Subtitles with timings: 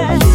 [0.00, 0.29] back.